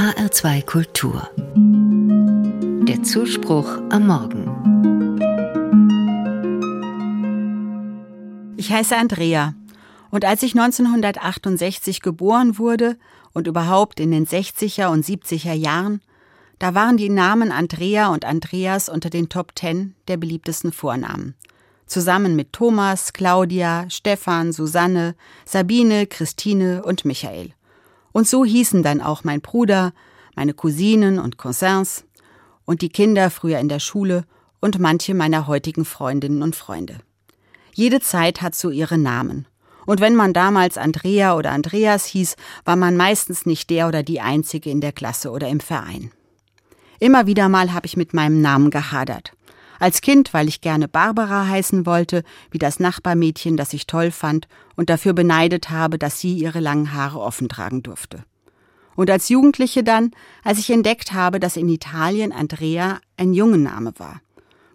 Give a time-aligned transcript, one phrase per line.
[0.00, 1.28] HR2 Kultur.
[2.88, 4.46] Der Zuspruch am Morgen.
[8.56, 9.52] Ich heiße Andrea
[10.10, 12.96] und als ich 1968 geboren wurde
[13.34, 16.00] und überhaupt in den 60er und 70er Jahren,
[16.58, 21.34] da waren die Namen Andrea und Andreas unter den Top Ten der beliebtesten Vornamen.
[21.84, 25.14] Zusammen mit Thomas, Claudia, Stefan, Susanne,
[25.44, 27.52] Sabine, Christine und Michael.
[28.12, 29.92] Und so hießen dann auch mein Bruder,
[30.34, 32.04] meine Cousinen und Cousins
[32.64, 34.24] und die Kinder früher in der Schule
[34.60, 36.98] und manche meiner heutigen Freundinnen und Freunde.
[37.72, 39.46] Jede Zeit hat so ihre Namen.
[39.86, 44.20] Und wenn man damals Andrea oder Andreas hieß, war man meistens nicht der oder die
[44.20, 46.12] Einzige in der Klasse oder im Verein.
[46.98, 49.32] Immer wieder mal habe ich mit meinem Namen gehadert.
[49.80, 54.46] Als Kind, weil ich gerne Barbara heißen wollte, wie das Nachbarmädchen, das ich toll fand
[54.76, 58.24] und dafür beneidet habe, dass sie ihre langen Haare offen tragen durfte.
[58.94, 60.10] Und als Jugendliche dann,
[60.44, 64.20] als ich entdeckt habe, dass in Italien Andrea ein Jungenname war.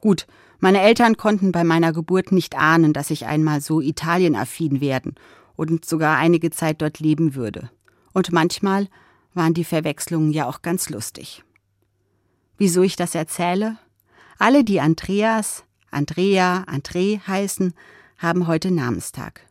[0.00, 0.28] Gut,
[0.60, 5.16] meine Eltern konnten bei meiner Geburt nicht ahnen, dass ich einmal so italienaffin werden
[5.56, 7.70] und sogar einige Zeit dort leben würde.
[8.12, 8.86] Und manchmal
[9.34, 11.42] waren die Verwechslungen ja auch ganz lustig.
[12.56, 13.78] Wieso ich das erzähle?
[14.38, 17.74] Alle, die Andreas, Andrea, André heißen,
[18.18, 19.42] haben heute Namenstag.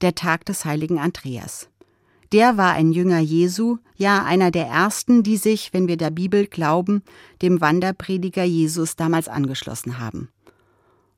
[0.00, 1.68] Der Tag des heiligen Andreas.
[2.32, 6.46] Der war ein Jünger Jesu, ja einer der ersten, die sich, wenn wir der Bibel
[6.46, 7.02] glauben,
[7.42, 10.30] dem Wanderprediger Jesus damals angeschlossen haben.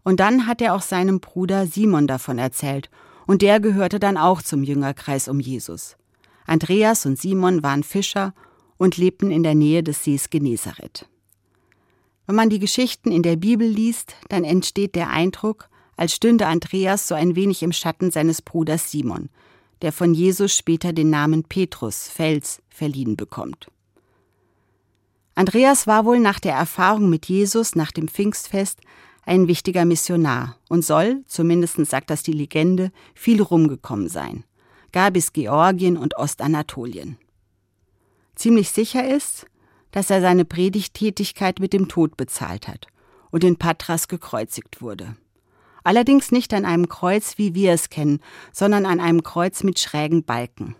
[0.02, 2.90] Und dann hat er auch seinem Bruder Simon davon erzählt,
[3.26, 5.96] und der gehörte dann auch zum Jüngerkreis um Jesus.
[6.46, 8.34] Andreas und Simon waren Fischer
[8.76, 11.08] und lebten in der Nähe des Sees Genezareth.
[12.27, 17.06] Wenn man die Geschichten in der Bibel liest, dann entsteht der Eindruck, als stünde Andreas
[17.06, 19.28] so ein wenig im Schatten seines Bruders Simon,
[19.83, 23.69] der von Jesus später den Namen Petrus, Fels, verliehen bekommt.
[25.34, 28.80] Andreas war wohl nach der Erfahrung mit Jesus nach dem Pfingstfest
[29.27, 34.45] ein wichtiger Missionar und soll, zumindest sagt das die Legende, viel rumgekommen sein,
[34.92, 37.18] gar bis Georgien und Ostanatolien.
[38.34, 39.46] Ziemlich sicher ist,
[39.94, 42.88] dass er seine Predigttätigkeit mit dem Tod bezahlt hat
[43.30, 45.14] und in Patras gekreuzigt wurde.
[45.84, 48.18] Allerdings nicht an einem Kreuz, wie wir es kennen,
[48.52, 50.74] sondern an einem Kreuz mit schrägen Balken.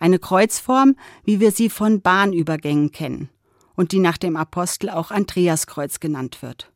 [0.00, 3.28] Eine Kreuzform, wie wir sie von Bahnübergängen kennen
[3.76, 6.72] und die nach dem Apostel auch Andreaskreuz genannt wird.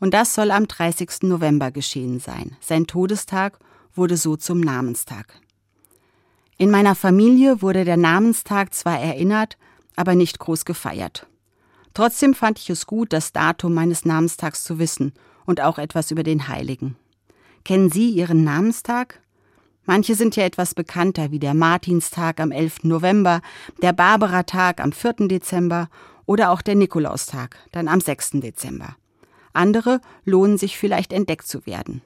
[0.00, 1.24] Und das soll am 30.
[1.24, 2.56] November geschehen sein.
[2.60, 3.58] Sein Todestag
[3.94, 5.42] wurde so zum Namenstag.
[6.56, 9.58] In meiner Familie wurde der Namenstag zwar erinnert,
[9.98, 11.26] aber nicht groß gefeiert.
[11.92, 15.12] Trotzdem fand ich es gut, das Datum meines Namenstags zu wissen
[15.44, 16.96] und auch etwas über den Heiligen.
[17.64, 19.20] Kennen Sie Ihren Namenstag?
[19.84, 22.84] Manche sind ja etwas bekannter, wie der Martinstag am 11.
[22.84, 23.40] November,
[23.82, 25.28] der Barbara-Tag am 4.
[25.28, 25.88] Dezember
[26.26, 28.32] oder auch der Nikolaustag, dann am 6.
[28.34, 28.96] Dezember.
[29.52, 32.02] Andere lohnen sich vielleicht entdeckt zu werden.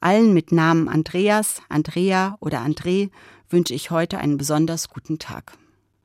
[0.00, 3.10] Allen mit Namen Andreas, Andrea oder André
[3.50, 5.52] wünsche ich heute einen besonders guten Tag.